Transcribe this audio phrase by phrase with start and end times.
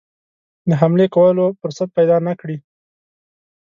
[0.69, 2.57] د حملې کولو فرصت پیدا نه کړي.